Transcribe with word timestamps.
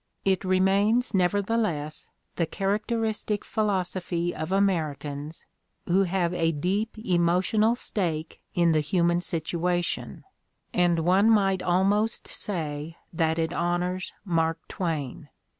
It 0.25 0.43
remains, 0.43 1.13
nevertheless, 1.13 2.09
the 2.35 2.47
characteristic 2.47 3.45
philosophy 3.45 4.33
of 4.33 4.51
Americans 4.51 5.45
who 5.85 6.05
have 6.05 6.33
a 6.33 6.51
deep 6.51 6.97
emotional 6.97 7.75
stake 7.75 8.41
in 8.55 8.71
the 8.71 8.79
human 8.79 9.21
situation; 9.21 10.23
and 10.73 11.01
one 11.01 11.29
might 11.29 11.61
almost 11.61 12.27
say 12.27 12.97
that 13.13 13.37
it 13.37 13.53
honors 13.53 14.11
Mark 14.25 14.57
Twain. 14.67 15.29